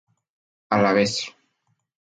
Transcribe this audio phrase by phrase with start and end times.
[0.77, 1.15] A la vez.